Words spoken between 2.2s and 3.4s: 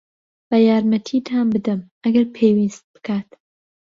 پێویست بکات.